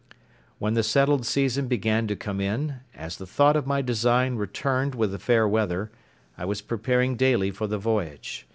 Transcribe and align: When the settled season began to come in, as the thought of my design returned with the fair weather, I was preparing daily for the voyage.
When 0.57 0.73
the 0.73 0.81
settled 0.81 1.27
season 1.27 1.67
began 1.67 2.07
to 2.07 2.15
come 2.15 2.41
in, 2.41 2.77
as 2.95 3.17
the 3.17 3.27
thought 3.27 3.55
of 3.55 3.67
my 3.67 3.83
design 3.83 4.33
returned 4.35 4.95
with 4.95 5.11
the 5.11 5.19
fair 5.19 5.47
weather, 5.47 5.91
I 6.39 6.43
was 6.43 6.59
preparing 6.61 7.15
daily 7.17 7.51
for 7.51 7.67
the 7.67 7.77
voyage. 7.77 8.47